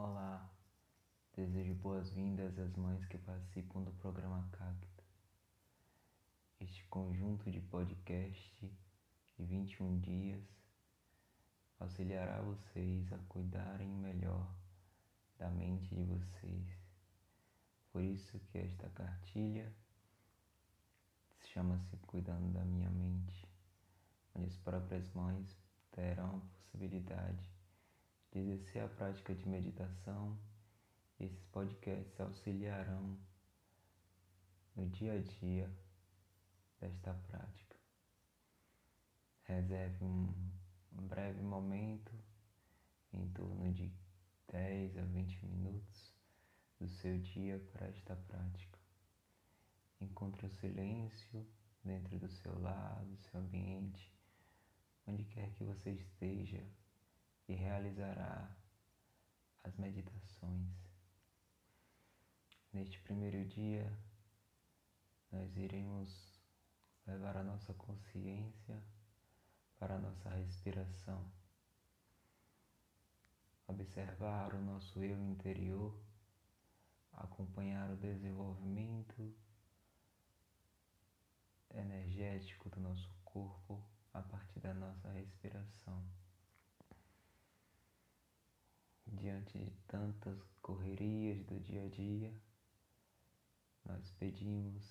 Olá, 0.00 0.48
desejo 1.34 1.74
boas-vindas 1.74 2.56
às 2.56 2.76
mães 2.76 3.04
que 3.06 3.18
participam 3.18 3.82
do 3.82 3.90
programa 3.94 4.48
Cacto. 4.52 5.02
Este 6.60 6.84
conjunto 6.84 7.50
de 7.50 7.60
podcast 7.62 8.72
de 9.36 9.44
21 9.44 9.98
dias 9.98 10.40
auxiliará 11.80 12.40
vocês 12.42 13.12
a 13.12 13.18
cuidarem 13.28 13.88
melhor 13.88 14.48
da 15.36 15.50
mente 15.50 15.92
de 15.92 16.04
vocês. 16.04 16.68
Por 17.90 18.04
isso 18.04 18.38
que 18.38 18.58
esta 18.58 18.88
cartilha 18.90 19.74
chama-se 21.40 21.96
Cuidando 22.06 22.52
da 22.52 22.64
Minha 22.64 22.90
Mente, 22.90 23.44
onde 24.32 24.46
as 24.46 24.56
próprias 24.58 25.12
mães 25.12 25.58
terão 25.90 26.36
a 26.36 26.54
possibilidade 26.54 27.42
de 27.42 27.57
exercer 28.38 28.82
a 28.82 28.88
prática 28.88 29.34
de 29.34 29.48
meditação 29.48 30.38
esses 31.20 31.44
podcasts 31.46 32.20
auxiliarão 32.20 33.18
no 34.76 34.86
dia 34.88 35.14
a 35.14 35.18
dia 35.20 35.68
desta 36.80 37.12
prática. 37.12 37.76
Reserve 39.42 40.04
um 40.04 40.32
breve 40.92 41.42
momento 41.42 42.12
em 43.12 43.28
torno 43.30 43.72
de 43.72 43.92
10 44.52 44.98
a 44.98 45.02
20 45.02 45.46
minutos 45.46 46.14
do 46.78 46.88
seu 46.88 47.18
dia 47.18 47.58
para 47.72 47.88
esta 47.88 48.14
prática. 48.14 48.78
Encontre 50.00 50.46
o 50.46 50.50
silêncio 50.50 51.44
dentro 51.82 52.16
do 52.16 52.28
seu 52.28 52.56
lar, 52.60 53.04
do 53.04 53.16
seu 53.16 53.40
ambiente, 53.40 54.12
onde 55.04 55.24
quer 55.24 55.50
que 55.54 55.64
você 55.64 55.90
esteja 55.90 56.64
e 57.48 57.54
realizará 57.54 58.54
as 59.64 59.74
meditações. 59.76 60.68
Neste 62.72 63.00
primeiro 63.00 63.44
dia, 63.46 63.90
nós 65.32 65.56
iremos 65.56 66.38
levar 67.06 67.38
a 67.38 67.42
nossa 67.42 67.72
consciência 67.74 68.82
para 69.78 69.94
a 69.94 69.98
nossa 69.98 70.28
respiração, 70.28 71.24
observar 73.66 74.52
o 74.54 74.60
nosso 74.60 75.02
eu 75.02 75.18
interior, 75.24 75.98
acompanhar 77.12 77.90
o 77.90 77.96
desenvolvimento 77.96 79.34
energético 81.74 82.68
do 82.70 82.80
nosso 82.80 83.08
corpo 83.24 83.82
a 84.12 84.22
partir 84.22 84.60
da 84.60 84.74
nossa 84.74 85.10
respiração. 85.12 86.17
Diante 89.20 89.58
de 89.58 89.70
tantas 89.88 90.40
correrias 90.62 91.44
do 91.46 91.58
dia 91.58 91.84
a 91.84 91.88
dia, 91.88 92.32
nós 93.84 94.12
pedimos 94.12 94.84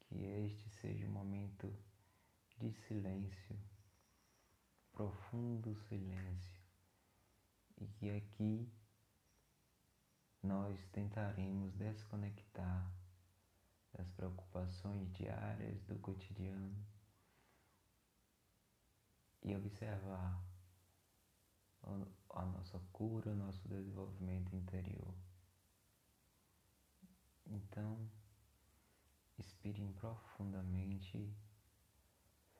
que 0.00 0.24
este 0.24 0.70
seja 0.80 1.06
um 1.06 1.10
momento 1.10 1.70
de 2.56 2.72
silêncio, 2.72 3.58
profundo 4.90 5.76
silêncio, 5.88 6.62
e 7.76 7.86
que 7.86 8.10
aqui 8.10 8.72
nós 10.42 10.82
tentaremos 10.88 11.74
desconectar 11.74 12.90
das 13.92 14.10
preocupações 14.12 15.12
diárias 15.12 15.82
do 15.82 15.98
cotidiano 15.98 16.74
e 19.42 19.54
observar 19.54 20.53
a 22.30 22.44
nossa 22.44 22.78
cura, 22.92 23.30
o 23.30 23.36
nosso 23.36 23.66
desenvolvimento 23.68 24.54
interior. 24.54 25.14
Então, 27.46 28.10
expirem 29.38 29.92
profundamente, 29.92 31.32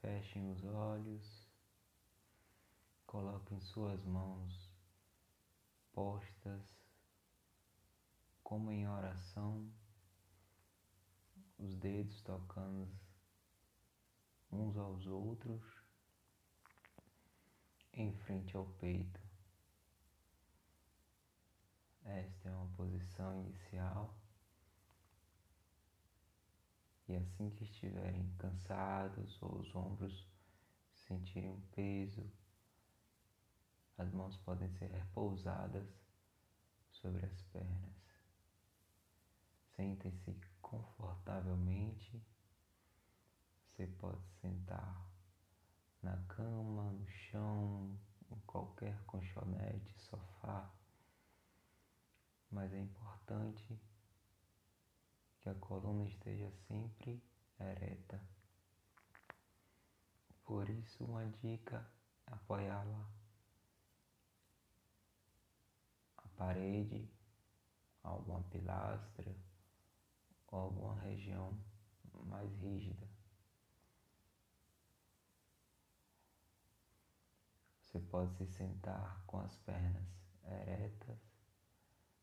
fechem 0.00 0.50
os 0.50 0.64
olhos, 0.64 1.48
coloquem 3.06 3.60
suas 3.60 4.04
mãos 4.04 4.70
postas 5.92 6.82
como 8.42 8.70
em 8.70 8.88
oração 8.88 9.70
os 11.58 11.76
dedos 11.76 12.20
tocando 12.22 12.88
uns 14.50 14.76
aos 14.76 15.06
outros 15.06 15.81
em 17.92 18.12
frente 18.12 18.56
ao 18.56 18.66
peito. 18.80 19.20
Esta 22.04 22.48
é 22.48 22.52
uma 22.52 22.68
posição 22.76 23.34
inicial. 23.40 24.14
E 27.08 27.16
assim 27.16 27.50
que 27.50 27.64
estiverem 27.64 28.32
cansados 28.38 29.40
ou 29.42 29.58
os 29.58 29.74
ombros 29.74 30.26
sentirem 30.94 31.50
um 31.50 31.60
peso, 31.72 32.24
as 33.98 34.10
mãos 34.12 34.36
podem 34.38 34.68
ser 34.70 34.90
repousadas 34.90 35.86
sobre 36.90 37.26
as 37.26 37.42
pernas. 37.52 37.94
Sentem-se 39.76 40.40
confortavelmente. 40.60 42.22
Você 43.68 43.86
pode 43.86 44.24
sentar 44.40 45.11
na 46.02 46.16
cama, 46.28 46.90
no 46.90 47.08
chão, 47.08 47.98
em 48.30 48.40
qualquer 48.40 49.00
colchonete, 49.04 49.94
sofá. 50.00 50.70
Mas 52.50 52.72
é 52.72 52.80
importante 52.80 53.80
que 55.40 55.48
a 55.48 55.54
coluna 55.54 56.04
esteja 56.04 56.50
sempre 56.68 57.22
ereta. 57.58 58.20
Por 60.44 60.68
isso, 60.68 61.04
uma 61.04 61.24
dica 61.26 61.88
apoiá-la 62.26 63.08
a 66.18 66.28
parede, 66.36 67.08
alguma 68.02 68.42
pilastra 68.44 69.34
ou 70.48 70.58
alguma 70.58 71.00
região 71.00 71.58
mais 72.24 72.52
rígida. 72.60 73.11
Você 77.92 78.00
pode 78.06 78.34
se 78.36 78.46
sentar 78.46 79.22
com 79.26 79.38
as 79.40 79.54
pernas 79.54 80.08
eretas, 80.46 81.18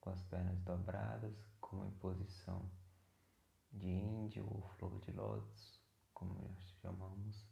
com 0.00 0.10
as 0.10 0.20
pernas 0.24 0.60
dobradas, 0.62 1.36
como 1.60 1.84
em 1.86 1.90
posição 1.92 2.68
de 3.70 3.88
índio 3.88 4.44
ou 4.44 4.68
flor 4.70 4.98
de 5.02 5.12
lótus, 5.12 5.80
como 6.12 6.34
nós 6.34 6.58
chamamos. 6.80 7.46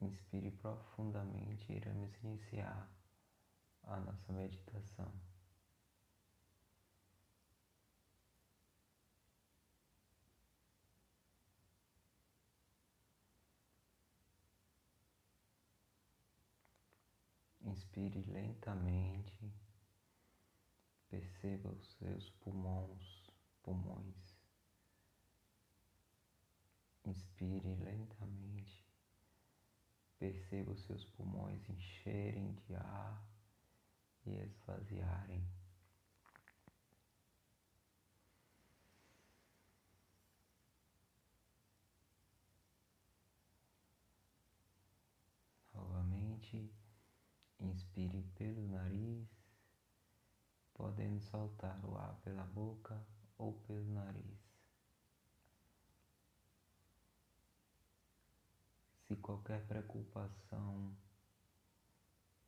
Inspire 0.00 0.50
profundamente 0.50 1.70
e 1.70 1.76
iremos 1.76 2.16
iniciar 2.24 2.90
a 3.82 4.00
nossa 4.00 4.32
meditação. 4.32 5.12
Inspire 17.72 18.20
lentamente, 18.24 19.50
perceba 21.08 21.70
os 21.70 21.86
seus 21.94 22.28
pulmões, 22.28 23.30
pulmões. 23.62 24.36
Inspire 27.06 27.74
lentamente, 27.76 28.86
perceba 30.18 30.72
os 30.72 30.82
seus 30.84 31.02
pulmões 31.06 31.66
encherem 31.70 32.52
de 32.52 32.74
ar 32.74 33.26
e 34.26 34.34
esvaziarem. 34.34 35.42
Novamente, 45.72 46.70
inspire 47.64 48.22
pelo 48.34 48.66
nariz, 48.68 49.28
podendo 50.74 51.20
soltar 51.20 51.84
o 51.84 51.96
ar 51.96 52.14
pela 52.22 52.44
boca 52.44 53.00
ou 53.38 53.54
pelo 53.60 53.90
nariz. 53.92 54.40
Se 59.06 59.16
qualquer 59.16 59.66
preocupação 59.66 60.96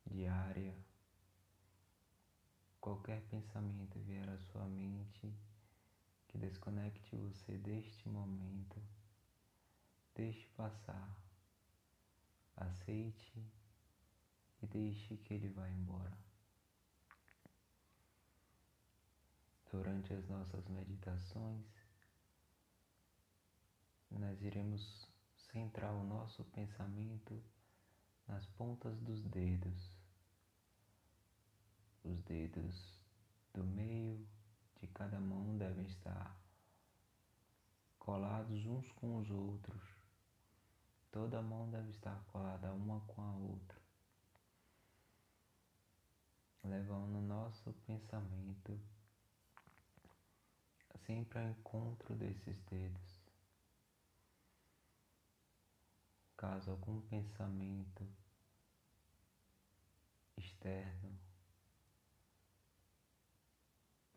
diária 0.05 0.75
qualquer 2.85 3.19
pensamento 3.31 3.97
vier 4.01 4.29
à 4.29 4.37
sua 4.37 4.63
mente 4.67 5.33
que 6.27 6.37
desconecte 6.37 7.15
você 7.15 7.57
deste 7.57 8.07
momento, 8.07 8.79
deixe 10.13 10.47
passar, 10.49 11.17
aceite 12.55 13.43
e 14.65 14.67
deixe 14.67 15.17
que 15.17 15.33
ele 15.35 15.49
vá 15.49 15.69
embora. 15.69 16.17
Durante 19.71 20.13
as 20.13 20.27
nossas 20.27 20.65
meditações, 20.67 21.65
nós 24.09 24.41
iremos 24.41 25.07
centrar 25.51 25.93
o 25.93 26.03
nosso 26.03 26.43
pensamento 26.45 27.41
nas 28.27 28.45
pontas 28.47 28.97
dos 29.01 29.21
dedos, 29.25 29.97
os 32.03 32.21
dedos 32.23 32.99
do 33.53 33.63
meio 33.63 34.27
de 34.79 34.87
cada 34.87 35.19
mão 35.19 35.57
devem 35.57 35.85
estar 35.85 36.35
colados 37.99 38.65
uns 38.65 38.91
com 38.93 39.17
os 39.17 39.29
outros. 39.29 39.83
Toda 41.11 41.41
mão 41.41 41.69
deve 41.69 41.91
estar 41.91 42.23
colada 42.31 42.73
uma 42.73 42.99
com 43.01 43.21
a 43.21 43.31
outra 43.31 43.84
levando 46.75 47.19
o 47.19 47.21
nosso 47.21 47.71
pensamento 47.87 48.77
sempre 51.05 51.39
ao 51.39 51.45
encontro 51.45 52.13
desses 52.15 52.59
dedos. 52.63 53.21
Caso 56.35 56.71
algum 56.71 56.99
pensamento 57.01 58.05
externo 60.35 61.17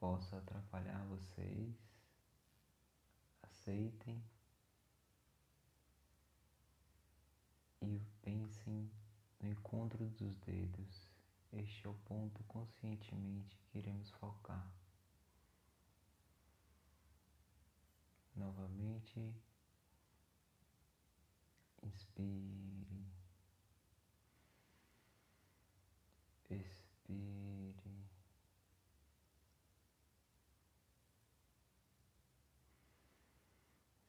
possa 0.01 0.39
atrapalhar 0.39 1.05
vocês, 1.05 1.77
aceitem 3.43 4.21
e 7.83 8.01
pensem 8.21 8.91
no 9.41 9.49
encontro 9.49 10.05
dos 10.07 10.35
dedos. 10.39 11.18
Este 11.53 11.87
é 11.87 11.89
o 11.91 11.95
ponto 11.95 12.45
conscientemente 12.45 13.57
que 13.65 13.79
iremos 13.79 14.11
focar. 14.11 14.71
Novamente, 18.37 19.35
inspire, 21.83 23.07
expire. 26.51 28.09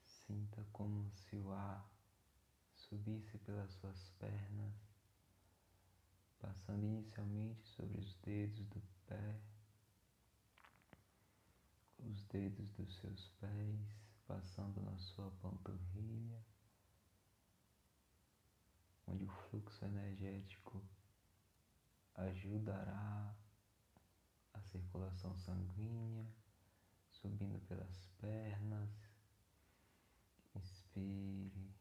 Sinta 0.05 0.63
como 0.73 1.09
se 1.11 1.37
o 1.37 1.51
ar 1.51 1.89
subisse 2.75 3.37
pelas 3.39 3.71
suas 3.73 4.09
pernas, 4.19 4.88
passando 6.39 6.83
inicialmente 6.85 7.67
sobre 7.69 7.99
os 7.99 8.15
dedos 8.23 8.65
do 8.67 8.81
pé, 9.07 9.39
os 11.99 12.23
dedos 12.25 12.69
dos 12.71 12.95
seus 12.95 13.27
pés, 13.39 13.79
passando 14.27 14.81
na 14.81 14.97
sua 14.97 15.29
panturrilha, 15.41 16.43
onde 19.07 19.25
o 19.25 19.27
fluxo 19.27 19.83
energético 19.85 20.83
ajudará 22.15 23.35
a 24.53 24.61
circulação 24.61 25.35
sanguínea, 25.37 26.27
subindo 27.11 27.59
pelas 27.67 28.05
pernas. 28.19 28.89
Inspire, 30.55 31.73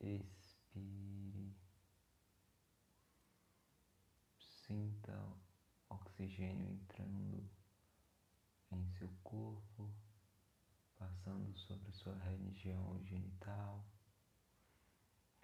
expire, 0.00 1.54
sinta 4.38 5.12
oxigênio 6.14 6.70
entrando 6.70 7.50
em 8.70 8.88
seu 8.98 9.08
corpo, 9.24 9.90
passando 10.96 11.52
sobre 11.58 11.90
sua 11.92 12.14
região 12.18 13.02
genital, 13.04 13.84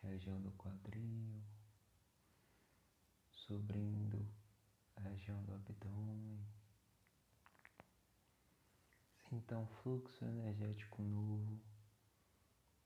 região 0.00 0.40
do 0.40 0.52
quadril, 0.52 1.42
subindo 3.32 4.24
a 4.94 5.00
região 5.00 5.42
do 5.42 5.54
abdômen. 5.54 6.38
Então, 9.32 9.66
fluxo 9.82 10.24
energético 10.24 11.02
novo 11.02 11.60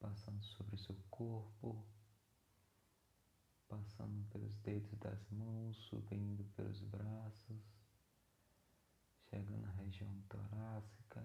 passando 0.01 0.43
sobre 0.43 0.79
seu 0.79 0.97
corpo, 1.11 1.85
passando 3.95 4.25
pelos 4.31 4.55
dedos 4.59 4.93
das 4.99 5.29
mãos, 5.31 5.77
subindo 5.89 6.45
pelos 6.57 6.81
braços, 6.83 7.63
chegando 9.31 9.57
na 9.59 9.71
região 9.73 10.13
torácica. 10.29 11.25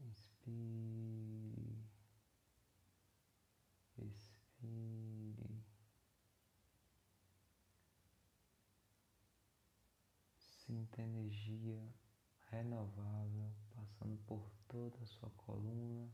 Inspire, 0.00 1.78
expire. 3.98 5.64
Sinta 10.38 11.02
energia 11.02 11.94
renovável 12.50 13.52
passando 13.74 14.16
por 14.26 14.50
toda 14.66 14.96
a 15.02 15.06
sua 15.06 15.30
coluna, 15.30 16.10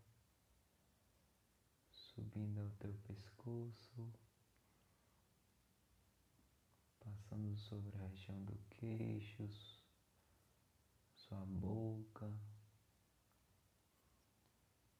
subindo 2.14 2.61
ao 2.61 2.70
teu 2.78 2.93
pescoço, 3.06 4.12
passando 7.00 7.56
sobre 7.58 7.96
a 7.96 8.06
região 8.06 8.43
do 8.44 8.58
queixo, 8.70 9.49
sua 11.16 11.44
boca, 11.46 12.32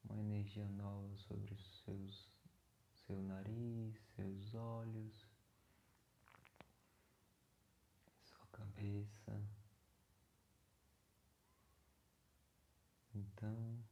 uma 0.03 0.19
energia 0.19 0.67
nova 0.69 1.15
sobre 1.17 1.53
os 1.53 1.83
seus, 1.83 2.29
seu 3.05 3.21
nariz, 3.21 3.95
seus 4.15 4.53
olhos. 4.53 5.35
cabeça. 8.55 9.41
Então, 13.13 13.83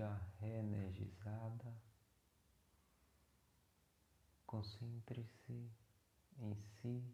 já 0.00 0.18
reenergizada, 0.40 1.76
concentre-se 4.46 5.70
em 6.38 6.54
si, 6.54 7.04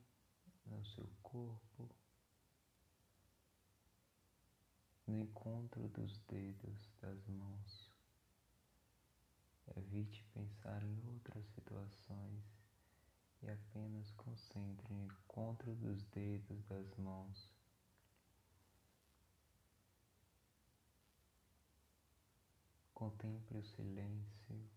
no 0.66 0.84
seu 0.84 1.10
corpo, 1.20 1.90
no 5.04 5.18
encontro 5.18 5.88
dos 5.88 6.16
dedos 6.28 6.88
das 7.00 7.26
mãos. 7.26 7.90
Evite 9.76 10.22
pensar 10.32 10.80
em 10.84 10.96
outras 11.08 11.44
situações 11.56 12.44
e 13.42 13.50
apenas 13.50 14.12
concentre 14.12 14.94
no 14.94 15.06
encontro 15.06 15.74
dos 15.74 16.04
dedos 16.04 16.62
das 16.66 16.94
mãos. 16.94 17.55
Contemple 22.96 23.58
o 23.58 23.62
silêncio. 23.62 24.75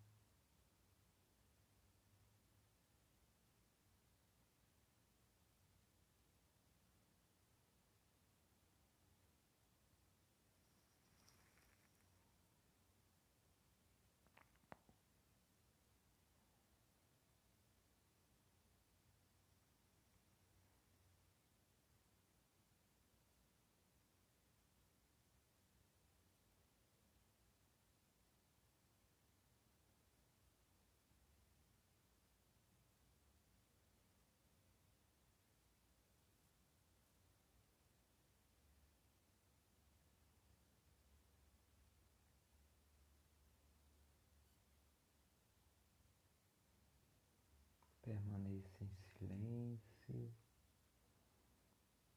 Permaneça 48.10 48.84
em 48.84 48.96
silêncio, 49.20 50.34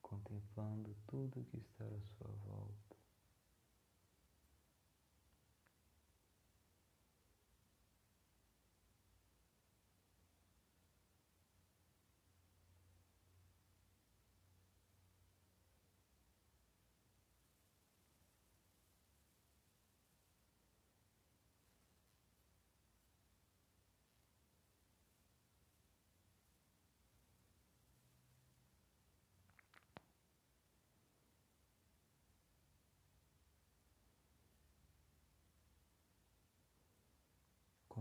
contemplando 0.01 0.97
tudo 1.07 1.45
que 1.51 1.59
está 1.59 1.85
à 1.85 2.01
sua 2.01 2.31
volta. 2.47 2.97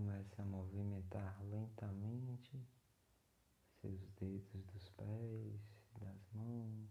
Comece 0.01 0.41
a 0.41 0.45
movimentar 0.45 1.39
lentamente 1.43 2.67
seus 3.79 4.01
dedos 4.13 4.63
dos 4.65 4.89
pés, 4.89 5.61
das 5.99 6.27
mãos. 6.33 6.89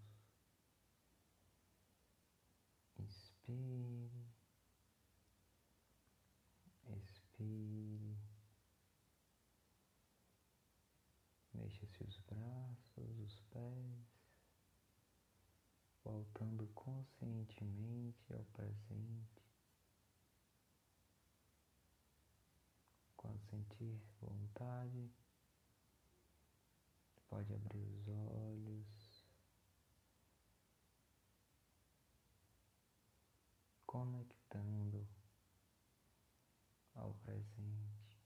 Inspire, 3.01 4.29
expire. 6.87 8.17
Mexa-se 11.53 12.05
os 12.05 12.17
braços, 12.21 13.19
os 13.19 13.41
pés, 13.51 14.07
voltando 16.05 16.69
conscientemente 16.75 18.33
ao 18.33 18.45
presente. 18.53 19.40
Vontade, 24.61 25.11
pode 27.29 27.53
abrir 27.55 27.83
os 27.83 28.09
olhos, 28.09 29.25
conectando 33.87 35.09
ao 36.95 37.15
presente. 37.15 38.21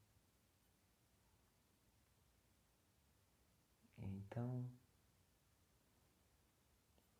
Então, 3.96 4.68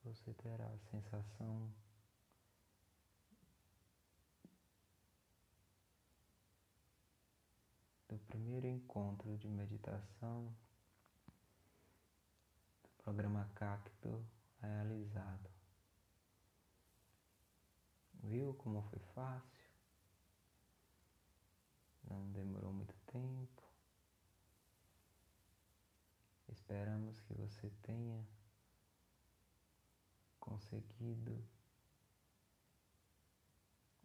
você 0.02 0.34
terá 0.34 0.66
a 0.66 0.78
sensação 0.90 1.72
do 8.08 8.18
primeiro 8.44 8.66
encontro 8.66 9.38
de 9.38 9.48
meditação 9.48 10.54
do 12.82 13.02
programa 13.02 13.50
Cacto 13.54 14.22
realizado. 14.60 15.50
Viu 18.22 18.52
como 18.52 18.82
foi 18.82 18.98
fácil? 19.14 19.64
Não 22.06 22.30
demorou 22.32 22.70
muito 22.70 22.94
tempo. 23.06 23.62
Esperamos 26.50 27.18
que 27.22 27.32
você 27.32 27.70
tenha 27.80 28.28
conseguido 30.38 31.42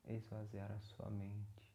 esvaziar 0.05 0.71
a 0.71 0.79
sua 0.79 1.09
mente. 1.09 1.68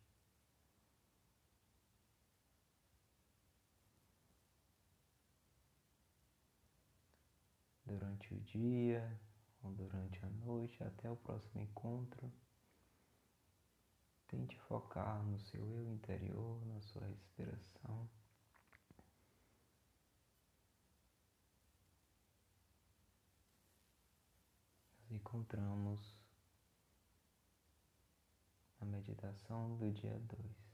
Durante 7.84 8.32
o 8.34 8.40
dia 8.40 9.20
ou 9.62 9.70
durante 9.72 10.24
a 10.24 10.28
noite, 10.28 10.82
até 10.82 11.10
o 11.10 11.16
próximo 11.16 11.60
encontro, 11.60 12.32
tente 14.28 14.58
focar 14.60 15.22
no 15.22 15.38
seu 15.38 15.60
eu 15.70 15.90
interior, 15.90 16.64
na 16.66 16.80
sua 16.80 17.06
respiração. 17.06 18.08
encontramos 25.14 26.14
na 28.78 28.86
meditação 28.86 29.76
do 29.76 29.90
dia 29.92 30.18
2. 30.18 30.64